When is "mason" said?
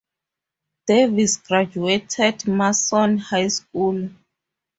2.47-3.19